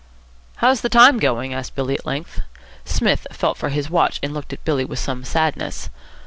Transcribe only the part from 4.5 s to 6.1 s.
at Billy with some sadness.